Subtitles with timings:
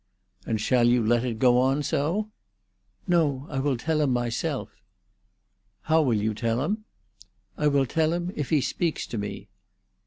[0.47, 2.31] "And shall you let it go on so?"
[3.07, 3.45] "No.
[3.51, 4.81] I will tell him myself."
[5.81, 6.85] "How will you tell him?"
[7.55, 9.47] "I will tell him if he speaks to me."